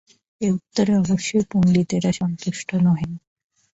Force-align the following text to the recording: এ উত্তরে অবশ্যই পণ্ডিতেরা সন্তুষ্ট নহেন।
এ 0.41 0.47
উত্তরে 0.51 0.93
অবশ্যই 0.97 1.43
পণ্ডিতেরা 1.51 2.11
সন্তুষ্ট 2.11 2.69
নহেন। 2.75 3.11